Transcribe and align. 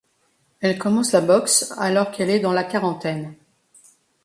Elle 0.61 0.79
commence 0.79 1.11
la 1.11 1.21
boxe 1.21 1.75
alors 1.77 2.09
qu'elle 2.09 2.31
est 2.31 2.39
dans 2.39 2.53
la 2.53 2.63
quarantaine. 2.63 3.35